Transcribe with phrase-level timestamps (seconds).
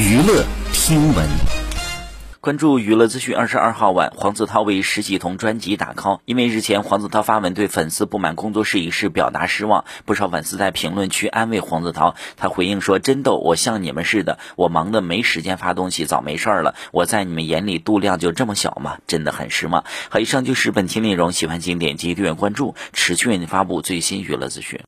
[0.00, 1.28] 娱乐听闻。
[2.40, 3.36] 关注娱乐资讯。
[3.36, 6.20] 二十二号晚，黄子韬为石几同专辑打 call。
[6.24, 12.14] 因为日前黄子韬发文对粉丝不满工作室一事表达失望，不少粉丝在评论区安慰黄子韬。
[12.38, 16.74] 他回应说：“真逗，我像你们似的，我忙的没时间发东西，早没事儿了。
[16.92, 18.96] 我在你们眼里度量就这么小吗？
[19.06, 21.32] 真的很失望。”好，以上就是本期内容。
[21.32, 24.78] 喜欢请点击订阅关注，持续为您发布最新娱乐资讯。